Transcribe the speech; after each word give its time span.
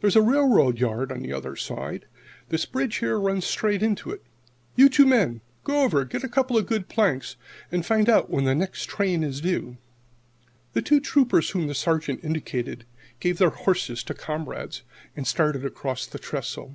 There's 0.00 0.16
a 0.16 0.22
railroad 0.22 0.76
yard 0.76 1.12
on 1.12 1.20
the 1.22 1.32
other 1.32 1.54
side. 1.54 2.06
This 2.48 2.66
bridge, 2.66 2.96
here, 2.96 3.16
runs 3.16 3.44
straight 3.44 3.80
into 3.80 4.10
it. 4.10 4.24
You 4.74 4.88
two 4.88 5.06
men 5.06 5.40
go 5.62 5.82
over, 5.84 6.04
get 6.04 6.24
a 6.24 6.28
couple 6.28 6.56
of 6.58 6.66
good 6.66 6.88
planks, 6.88 7.36
and 7.70 7.86
find 7.86 8.08
out 8.08 8.28
when 8.28 8.42
the 8.42 8.56
next 8.56 8.86
train 8.86 9.22
is 9.22 9.40
due." 9.40 9.76
The 10.72 10.82
two 10.82 10.98
Troopers 10.98 11.50
whom 11.50 11.68
the 11.68 11.76
Sergeant 11.76 12.24
indicated 12.24 12.86
gave 13.20 13.38
their 13.38 13.50
horses 13.50 14.02
to 14.02 14.14
a 14.14 14.16
comrade 14.16 14.78
and 15.14 15.28
started 15.28 15.62
away 15.62 15.68
across 15.68 16.06
the 16.06 16.18
trestle. 16.18 16.74